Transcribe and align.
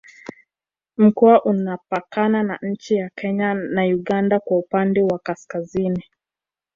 Mkoa 0.97 1.43
unapakana 1.43 2.43
na 2.43 2.59
Nchi 2.61 2.95
ya 2.95 3.09
Kenya 3.15 3.53
na 3.53 3.81
Uganda 3.83 4.39
kwa 4.39 4.57
upande 4.57 5.01
wa 5.03 5.19
Kaskazini 5.19 6.03